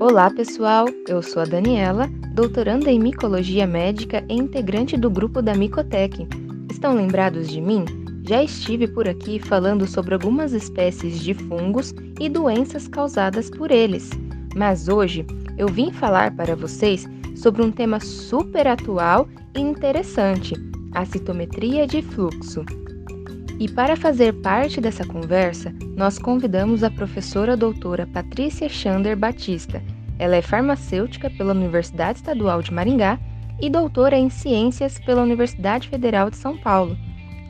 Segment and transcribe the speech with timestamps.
[0.00, 0.86] Olá, pessoal!
[1.06, 6.26] Eu sou a Daniela, doutoranda em micologia médica e integrante do grupo da Micotec.
[6.70, 7.84] Estão lembrados de mim?
[8.26, 14.08] Já estive por aqui falando sobre algumas espécies de fungos e doenças causadas por eles.
[14.56, 15.26] Mas hoje
[15.58, 20.54] eu vim falar para vocês sobre um tema super atual e interessante:
[20.94, 22.64] a citometria de fluxo.
[23.60, 29.82] E para fazer parte dessa conversa, nós convidamos a professora doutora Patrícia Chander Batista.
[30.18, 33.20] Ela é farmacêutica pela Universidade Estadual de Maringá
[33.60, 36.96] e doutora em ciências pela Universidade Federal de São Paulo.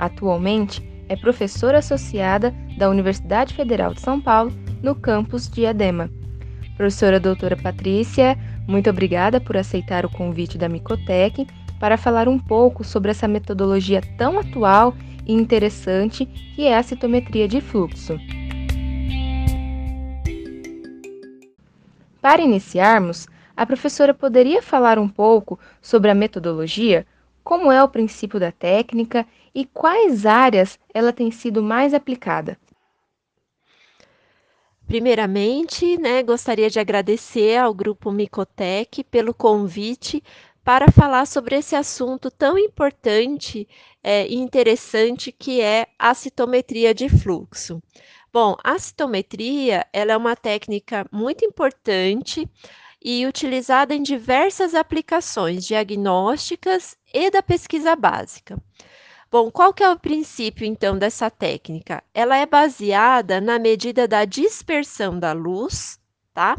[0.00, 4.52] Atualmente, é professora associada da Universidade Federal de São Paulo
[4.82, 6.10] no campus de Adema.
[6.76, 11.46] Professora doutora Patrícia, muito obrigada por aceitar o convite da Micotec
[11.78, 14.92] para falar um pouco sobre essa metodologia tão atual
[15.26, 18.18] e interessante que é a citometria de fluxo.
[22.20, 27.06] Para iniciarmos, a professora poderia falar um pouco sobre a metodologia,
[27.42, 32.58] como é o princípio da técnica e quais áreas ela tem sido mais aplicada.
[34.86, 40.20] Primeiramente, né, gostaria de agradecer ao Grupo Micotec pelo convite
[40.70, 43.66] para falar sobre esse assunto tão importante
[44.04, 47.82] é, e interessante que é a citometria de fluxo.
[48.32, 52.48] Bom, a citometria ela é uma técnica muito importante
[53.02, 58.56] e utilizada em diversas aplicações diagnósticas e da pesquisa básica.
[59.28, 62.00] Bom, qual que é o princípio então dessa técnica?
[62.14, 65.99] Ela é baseada na medida da dispersão da luz
[66.40, 66.56] tá?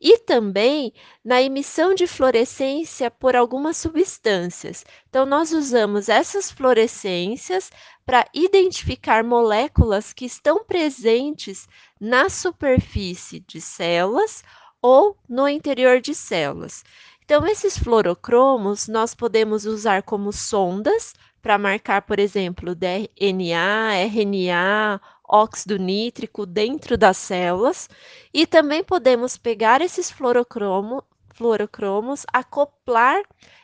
[0.00, 0.92] E também
[1.24, 4.84] na emissão de fluorescência por algumas substâncias.
[5.08, 7.70] Então, nós usamos essas fluorescências
[8.04, 11.68] para identificar moléculas que estão presentes
[12.00, 14.42] na superfície de células
[14.82, 16.82] ou no interior de células.
[17.24, 25.78] Então, esses fluorocromos nós podemos usar como sondas para marcar, por exemplo, DNA, RNA óxido
[25.78, 27.88] nítrico dentro das células
[28.34, 31.04] e também podemos pegar esses fluorocromo,
[31.34, 33.22] fluorocromos, acoplar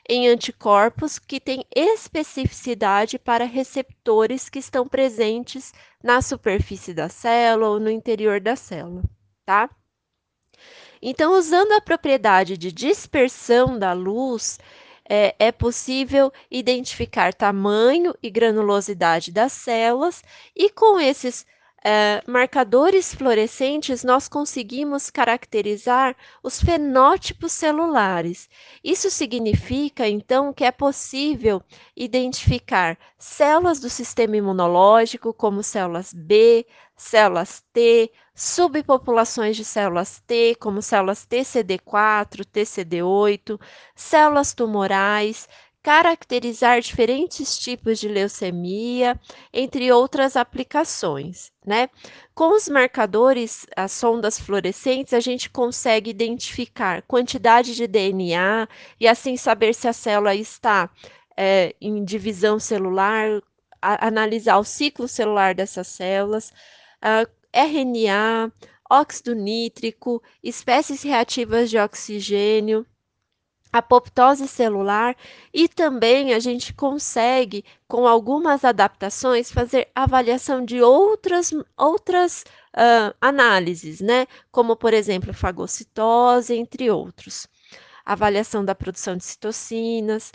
[0.08, 5.72] em anticorpos que têm especificidade para receptores que estão presentes
[6.02, 9.02] na superfície da célula ou no interior da célula,
[9.44, 9.68] tá?
[11.02, 14.58] Então, usando a propriedade de dispersão da luz,
[15.08, 20.22] é, é, possível identificar tamanho e granulosidade das células,
[20.54, 21.46] e com esses
[21.84, 28.48] é, marcadores fluorescentes, nós conseguimos caracterizar os fenótipos celulares.
[28.82, 31.62] Isso significa, então, que é possível
[31.96, 36.66] identificar células do sistema imunológico, como células B,
[36.96, 43.60] células T, subpopulações de células T, como células TCD4, TCD8,
[43.94, 45.48] células tumorais,
[45.86, 49.16] caracterizar diferentes tipos de leucemia,
[49.52, 51.52] entre outras aplicações.
[51.64, 51.88] Né?
[52.34, 59.36] Com os marcadores, as sondas fluorescentes, a gente consegue identificar quantidade de DNA e assim
[59.36, 60.90] saber se a célula está
[61.36, 63.40] é, em divisão celular,
[63.80, 66.52] a, analisar o ciclo celular dessas células,
[67.54, 68.50] RNA,
[68.90, 72.84] óxido nítrico, espécies reativas de oxigênio,
[73.72, 75.16] apoptose celular
[75.52, 82.44] e também a gente consegue, com algumas adaptações, fazer avaliação de outras, outras
[82.74, 84.26] uh, análises, né?
[84.50, 87.46] Como, por exemplo, fagocitose, entre outros.
[88.04, 90.32] Avaliação da produção de citocinas.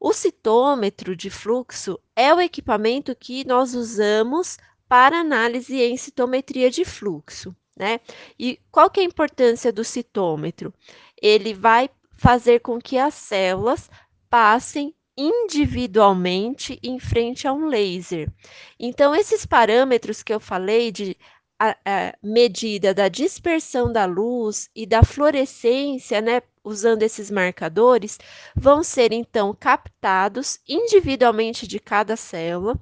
[0.00, 4.58] O citômetro de fluxo é o equipamento que nós usamos
[4.88, 7.54] para análise em citometria de fluxo.
[7.76, 8.00] Né?
[8.38, 10.74] E qual que é a importância do citômetro?
[11.20, 11.88] Ele vai
[12.22, 13.90] fazer com que as células
[14.30, 18.32] passem individualmente em frente a um laser.
[18.78, 21.16] Então, esses parâmetros que eu falei de
[21.58, 28.20] a, a medida da dispersão da luz e da fluorescência, né, usando esses marcadores,
[28.54, 32.80] vão ser então captados individualmente de cada célula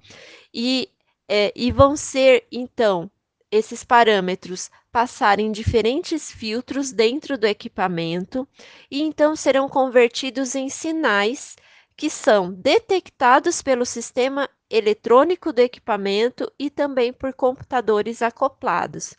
[0.52, 0.90] e,
[1.26, 3.10] é, e vão ser então
[3.50, 8.46] esses parâmetros passarem diferentes filtros dentro do equipamento
[8.90, 11.56] e então serão convertidos em sinais
[11.96, 19.14] que são detectados pelo sistema eletrônico do equipamento e também por computadores acoplados.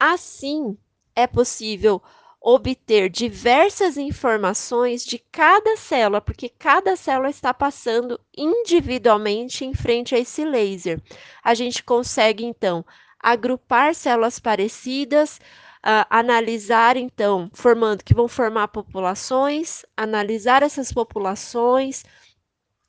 [0.00, 0.76] Assim,
[1.14, 2.02] é possível
[2.40, 10.18] obter diversas informações de cada célula, porque cada célula está passando individualmente em frente a
[10.18, 11.00] esse laser.
[11.44, 12.84] A gente consegue então
[13.22, 15.38] agrupar células parecidas,
[15.84, 22.04] uh, analisar, então, formando, que vão formar populações, analisar essas populações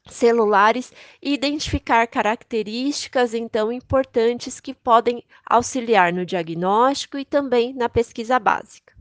[0.09, 0.91] celulares
[1.21, 8.93] e identificar características, então, importantes que podem auxiliar no diagnóstico e também na pesquisa básica.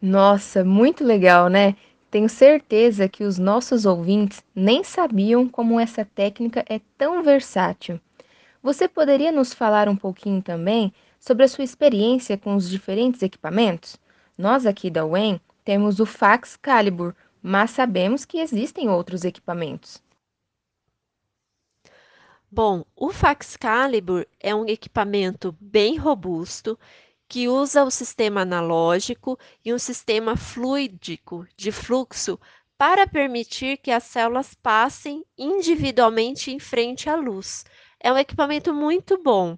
[0.00, 1.74] Nossa, muito legal, né?
[2.10, 8.00] Tenho certeza que os nossos ouvintes nem sabiam como essa técnica é tão versátil.
[8.64, 10.90] Você poderia nos falar um pouquinho também
[11.20, 13.98] sobre a sua experiência com os diferentes equipamentos?
[14.38, 20.02] Nós aqui da UEM temos o Fax Calibur, mas sabemos que existem outros equipamentos.
[22.50, 26.78] Bom, o Fax Calibur é um equipamento bem robusto
[27.28, 32.40] que usa o sistema analógico e um sistema fluídico de fluxo
[32.78, 37.66] para permitir que as células passem individualmente em frente à luz.
[38.04, 39.56] É um equipamento muito bom.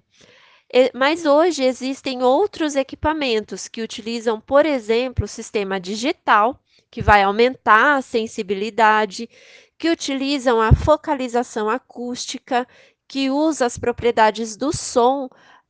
[0.93, 6.57] Mas hoje existem outros equipamentos que utilizam, por exemplo, o sistema digital,
[6.89, 9.29] que vai aumentar a sensibilidade,
[9.77, 12.65] que utilizam a focalização acústica,
[13.05, 15.27] que usa as propriedades do som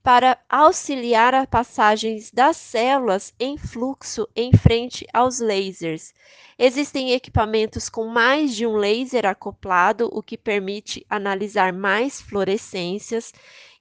[0.08, 6.14] para auxiliar a passagens das células em fluxo em frente aos lasers.
[6.58, 13.34] Existem equipamentos com mais de um laser acoplado, o que permite analisar mais fluorescências.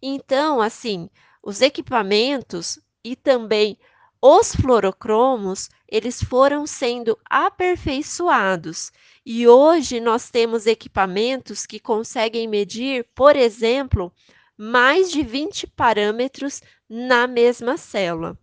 [0.03, 1.09] Então, assim,
[1.41, 3.79] os equipamentos e também
[4.21, 8.91] os fluorocromos, eles foram sendo aperfeiçoados
[9.25, 14.13] e hoje nós temos equipamentos que conseguem medir, por exemplo,
[14.57, 18.39] mais de 20 parâmetros na mesma célula.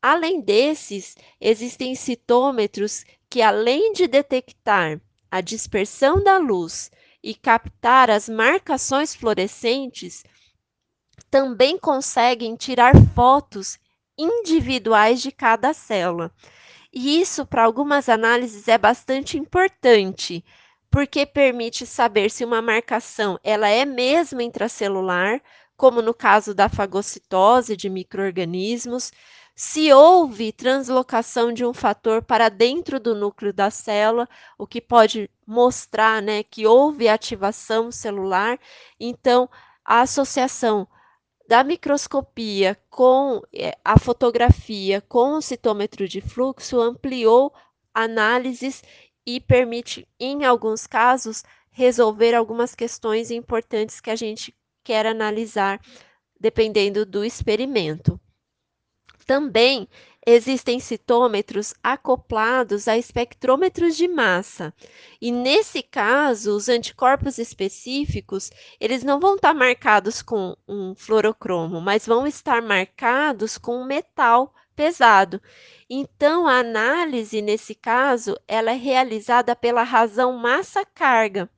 [0.00, 5.00] Além desses, existem citômetros que, além de detectar
[5.30, 6.90] a dispersão da luz
[7.22, 10.24] e captar as marcações fluorescentes,
[11.30, 13.78] também conseguem tirar fotos
[14.18, 16.30] individuais de cada célula.
[16.92, 20.44] E isso, para algumas análises, é bastante importante,
[20.92, 25.42] porque permite saber se uma marcação ela é mesmo intracelular,
[25.74, 29.10] como no caso da fagocitose de microorganismos,
[29.56, 34.28] se houve translocação de um fator para dentro do núcleo da célula,
[34.58, 38.58] o que pode mostrar né, que houve ativação celular,
[39.00, 39.48] então
[39.82, 40.86] a associação
[41.48, 47.52] da microscopia com eh, a fotografia com o citômetro de fluxo ampliou
[47.94, 48.82] análises
[49.26, 54.54] e permite, em alguns casos, resolver algumas questões importantes que a gente
[54.84, 55.80] quer analisar
[56.38, 58.20] dependendo do experimento.
[59.24, 59.88] Também
[60.26, 64.72] existem citômetros acoplados a espectrômetros de massa.
[65.20, 72.06] E nesse caso, os anticorpos específicos, eles não vão estar marcados com um fluorocromo, mas
[72.06, 75.40] vão estar marcados com um metal pesado.
[75.90, 81.50] Então, a análise nesse caso, ela é realizada pela razão massa-carga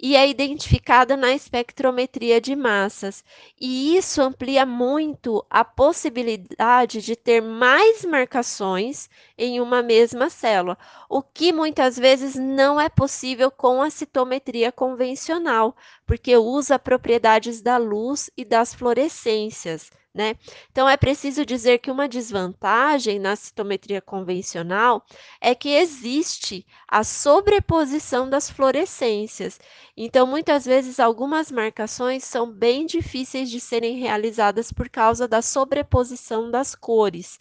[0.00, 3.24] e é identificada na espectrometria de massas.
[3.60, 10.78] E isso amplia muito a possibilidade de ter mais marcações em uma mesma célula,
[11.08, 17.76] o que muitas vezes não é possível com a citometria convencional, porque usa propriedades da
[17.76, 19.90] luz e das fluorescências.
[20.14, 20.34] Né?
[20.72, 25.04] Então, é preciso dizer que uma desvantagem na citometria convencional
[25.40, 29.60] é que existe a sobreposição das fluorescências.
[29.96, 36.50] Então, muitas vezes, algumas marcações são bem difíceis de serem realizadas por causa da sobreposição
[36.50, 37.38] das cores.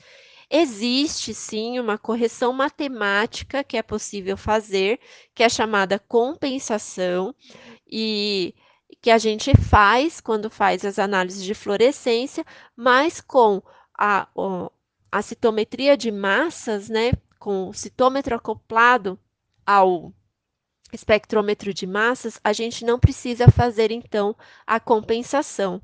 [0.50, 5.00] Existe sim uma correção matemática que é possível fazer,
[5.36, 7.34] que é chamada compensação,
[7.89, 8.53] e
[9.01, 13.62] que a gente faz quando faz as análises de fluorescência, mas com
[13.98, 14.27] a,
[15.12, 19.20] a citometria de massas, né, com o citômetro acoplado
[19.65, 20.13] ao
[20.91, 25.82] espectrômetro de massas, a gente não precisa fazer então a compensação.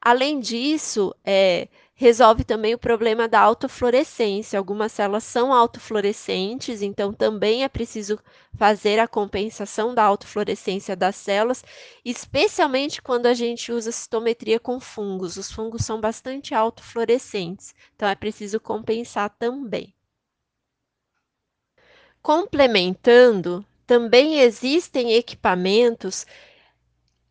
[0.00, 4.58] Além disso, é, resolve também o problema da autofluorescência.
[4.58, 8.18] Algumas células são autofluorescentes, então também é preciso
[8.54, 11.64] fazer a compensação da autofluorescência das células,
[12.04, 15.36] especialmente quando a gente usa citometria com fungos.
[15.36, 19.94] Os fungos são bastante autofluorescentes, então é preciso compensar também.
[22.20, 26.26] Complementando, também existem equipamentos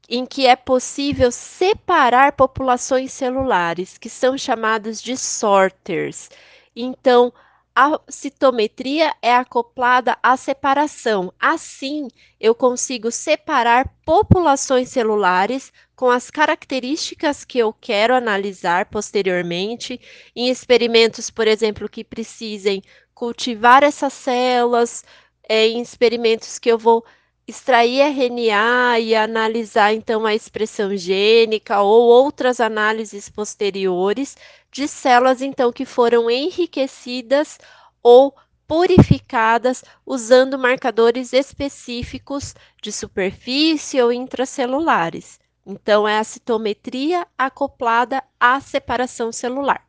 [0.09, 6.29] em que é possível separar populações celulares, que são chamados de sorters.
[6.75, 7.33] Então,
[7.75, 11.33] a citometria é acoplada à separação.
[11.39, 12.07] Assim,
[12.39, 19.99] eu consigo separar populações celulares com as características que eu quero analisar posteriormente,
[20.35, 22.81] em experimentos, por exemplo, que precisem
[23.13, 25.03] cultivar essas células,
[25.47, 27.03] é, em experimentos que eu vou
[27.47, 34.37] extrair RNA e analisar então a expressão gênica ou outras análises posteriores
[34.71, 37.59] de células então que foram enriquecidas
[38.01, 38.33] ou
[38.67, 45.39] purificadas usando marcadores específicos de superfície ou intracelulares.
[45.65, 49.85] Então, é a citometria acoplada à separação celular.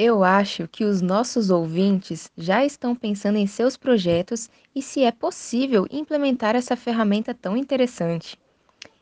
[0.00, 5.10] Eu acho que os nossos ouvintes já estão pensando em seus projetos e se é
[5.10, 8.38] possível implementar essa ferramenta tão interessante.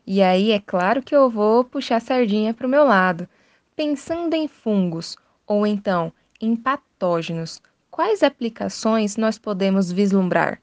[0.06, 3.28] E aí é claro que eu vou puxar a sardinha para o meu lado.
[3.76, 6.10] Pensando em fungos ou então
[6.40, 7.60] em patógenos,
[7.90, 10.62] quais aplicações nós podemos vislumbrar?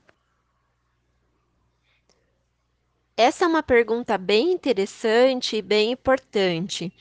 [3.15, 6.91] Essa é uma pergunta bem interessante e bem importante,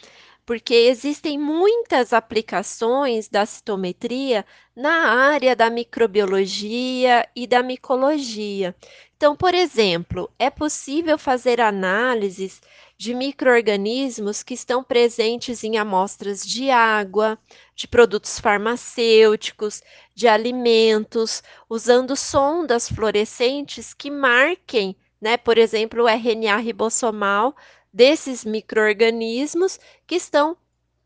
[0.45, 4.45] porque existem muitas aplicações da citometria
[4.75, 8.75] na área da microbiologia e da micologia.
[9.17, 12.61] Então, por exemplo, é possível fazer análises
[12.99, 17.39] de microorganismos que estão presentes em amostras de água,
[17.75, 19.83] de produtos farmacêuticos,
[20.15, 27.55] de alimentos, usando sondas fluorescentes que marquem, né, por exemplo, o RNA ribossomal
[27.93, 30.57] desses microorganismos que estão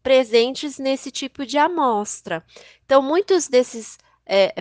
[0.02, 2.44] presentes nesse tipo de amostra.
[2.84, 4.52] Então, muitos desses é,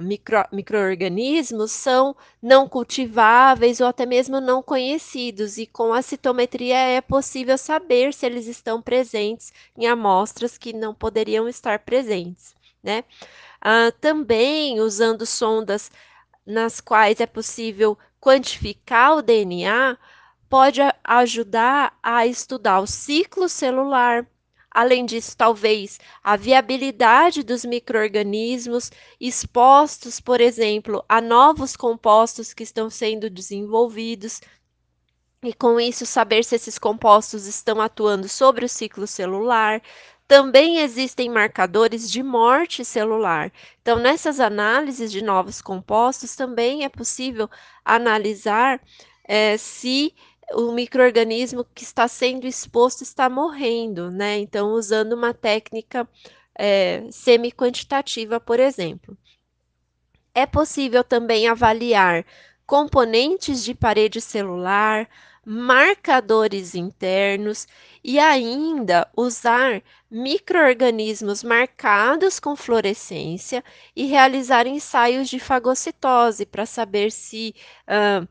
[0.00, 7.00] micro, microorganismos são não cultiváveis ou até mesmo não conhecidos, e com a citometria é
[7.00, 13.04] possível saber se eles estão presentes em amostras que não poderiam estar presentes, né?
[13.60, 15.90] Ah, também usando sondas
[16.46, 19.98] nas quais é possível quantificar o DNA,
[20.48, 24.26] pode ajudar a estudar o ciclo celular,
[24.74, 32.90] Além disso, talvez a viabilidade dos microorganismos expostos, por exemplo, a novos compostos que estão
[32.90, 34.40] sendo desenvolvidos,
[35.44, 39.80] e com isso saber se esses compostos estão atuando sobre o ciclo celular.
[40.26, 43.52] Também existem marcadores de morte celular.
[43.80, 47.48] Então, nessas análises de novos compostos, também é possível
[47.84, 48.80] analisar
[49.28, 50.14] é, se
[50.52, 54.38] o microorganismo que está sendo exposto está morrendo, né?
[54.38, 56.08] Então, usando uma técnica
[56.58, 59.16] é, semi-quantitativa, por exemplo.
[60.34, 62.24] É possível também avaliar
[62.66, 65.08] componentes de parede celular,
[65.44, 67.66] marcadores internos
[68.02, 73.62] e ainda usar microorganismos marcados com fluorescência
[73.94, 77.54] e realizar ensaios de fagocitose para saber se
[77.88, 78.26] uh,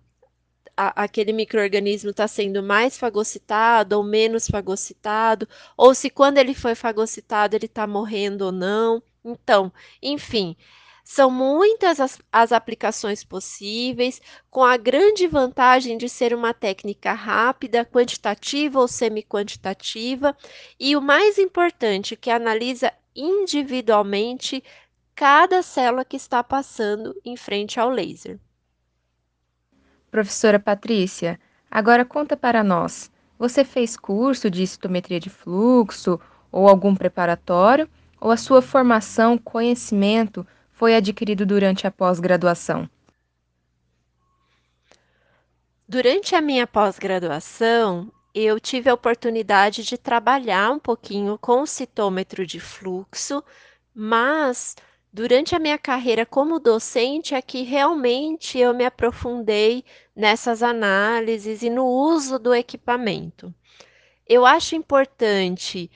[0.76, 6.76] a, aquele microorganismo está sendo mais fagocitado ou menos fagocitado, ou se quando ele foi
[6.76, 9.02] fagocitado ele está morrendo ou não.
[9.24, 10.56] Então, enfim,
[11.04, 17.86] são muitas as, as, aplicações possíveis, com a grande vantagem de ser uma técnica rápida,
[17.86, 20.36] quantitativa ou semi-quantitativa,
[20.80, 24.64] e o mais importante, que analisa individualmente
[25.16, 28.40] cada célula que está passando em frente ao laser.
[30.14, 31.40] Professora Patrícia,
[31.72, 33.12] agora conta para nós.
[33.40, 36.20] Você fez curso de citometria de fluxo
[36.52, 37.90] ou algum preparatório?
[38.22, 42.88] Ou a sua formação, conhecimento foi adquirido durante a pós-graduação?
[45.90, 52.46] Durante a minha pós-graduação, eu tive a oportunidade de trabalhar um pouquinho com o citômetro
[52.46, 53.44] de fluxo,
[53.96, 54.76] mas
[55.16, 61.70] Durante a minha carreira como docente é que realmente eu me aprofundei nessas análises e
[61.70, 63.54] no uso do equipamento.
[64.28, 65.92] Eu acho importante,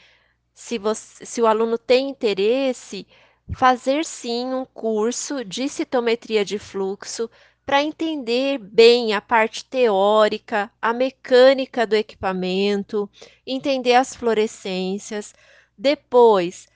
[0.54, 3.08] se, você, se o aluno tem interesse,
[3.56, 7.28] fazer sim um curso de citometria de fluxo
[7.66, 13.10] para entender bem a parte teórica, a mecânica do equipamento,
[13.48, 15.34] entender as fluorescências.
[15.76, 16.68] Depois,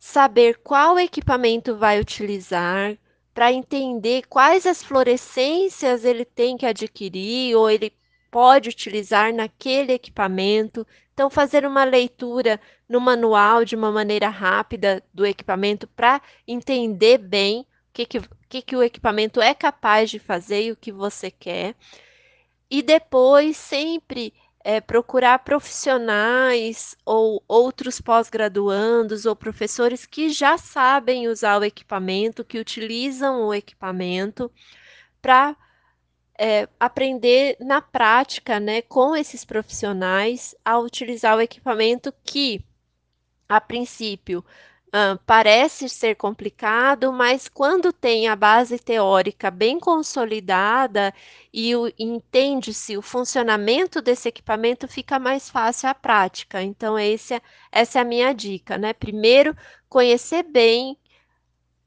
[0.00, 2.96] saber qual equipamento vai utilizar,
[3.34, 7.92] para entender quais as fluorescências ele tem que adquirir ou ele
[8.30, 10.86] pode utilizar naquele equipamento.
[11.12, 17.60] Então, fazer uma leitura no manual de uma maneira rápida do equipamento para entender bem
[17.60, 21.30] o que, que, que, que o equipamento é capaz de fazer e o que você
[21.30, 21.74] quer.
[22.70, 31.58] E depois, sempre é, procurar profissionais ou outros pós-graduandos ou professores que já sabem usar
[31.60, 34.50] o equipamento, que utilizam o equipamento,
[35.22, 35.56] para
[36.38, 42.64] é, aprender na prática, né, com esses profissionais a utilizar o equipamento que,
[43.48, 44.44] a princípio,
[44.90, 51.14] uh, parece ser complicado, mas quando tem a base teórica bem consolidada
[51.52, 56.62] e entende-se o funcionamento desse equipamento, fica mais fácil a prática.
[56.62, 57.42] Então, esse, é,
[57.72, 58.92] essa é a minha dica, né?
[58.92, 59.56] Primeiro,
[59.88, 60.96] conhecer bem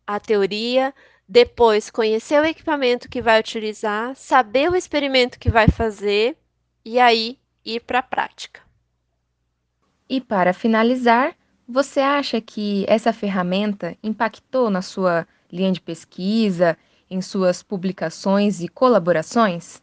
[0.05, 0.93] a teoria,
[1.27, 6.37] depois, conhecer o equipamento que vai utilizar, saber o experimento que vai fazer
[6.83, 8.61] e aí ir para a prática.
[10.09, 11.35] E para finalizar,
[11.67, 16.77] você acha que essa ferramenta impactou na sua linha de pesquisa,
[17.09, 19.81] em suas publicações e colaborações?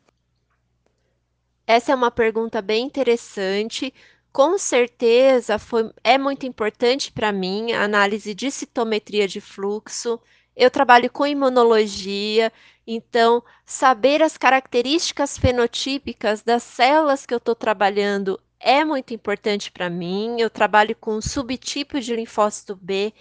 [1.67, 3.95] Essa é uma pergunta bem interessante.
[4.33, 10.21] Com certeza foi, é muito importante para mim a análise de citometria de fluxo.
[10.57, 12.53] Eu trabalho com imunologia,
[12.87, 19.91] então saber as características fenotípicas das células que eu estou trabalhando é muito importante para
[19.91, 20.41] mim.
[20.41, 23.13] Eu trabalho com subtipos de linfócito B,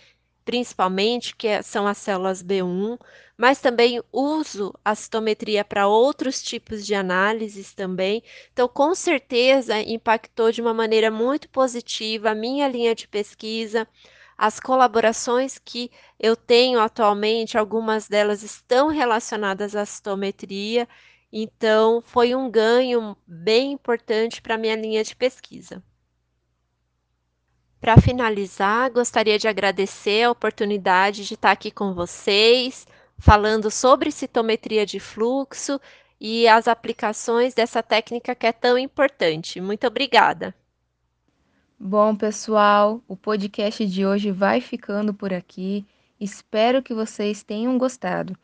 [0.46, 3.00] principalmente, que é, são as células B1,
[3.38, 8.22] mas também uso a citometria para outros tipos de análises também.
[8.52, 13.88] Então, com certeza, impactou de uma maneira muito positiva a minha linha de pesquisa
[14.40, 20.88] as colaborações que eu tenho atualmente, algumas delas estão relacionadas à citometria,
[21.32, 25.84] então foi um ganho bem importante para minha linha de pesquisa.
[27.80, 32.86] Para finalizar, gostaria de agradecer a oportunidade de estar aqui com vocês,
[33.18, 35.80] falando sobre citometria de fluxo
[36.20, 39.62] e as aplicações dessa técnica que é tão importante.
[39.62, 40.54] Muito obrigada!
[41.80, 45.86] Bom, pessoal, o podcast de hoje vai ficando por aqui.
[46.20, 48.38] Espero que vocês tenham gostado.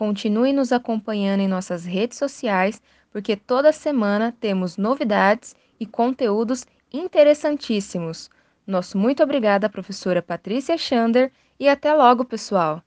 [0.00, 2.80] Continue nos acompanhando em nossas redes sociais,
[3.12, 8.30] porque toda semana temos novidades e conteúdos interessantíssimos.
[8.66, 12.82] Nosso muito obrigada, professora Patrícia Schander, e até logo, pessoal!